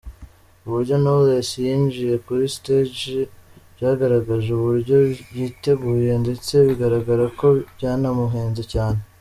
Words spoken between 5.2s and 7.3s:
yiteguye ndetse bigaragara